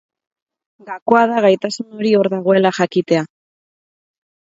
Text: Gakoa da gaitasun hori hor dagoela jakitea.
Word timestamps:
Gakoa 0.85 1.19
da 1.31 1.43
gaitasun 1.45 1.91
hori 1.97 2.13
hor 2.21 2.29
dagoela 2.35 2.71
jakitea. 2.79 3.23